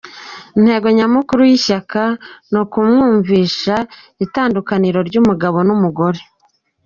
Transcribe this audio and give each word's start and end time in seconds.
Intego 0.57 0.87
nyamukuru 0.97 1.41
y’ishyaka, 1.49 2.01
ni 2.51 2.57
ukumwumvisha 2.63 3.75
itandukaniro 4.25 4.99
ry’umugabo 5.07 5.57
n’umugore. 5.67 6.19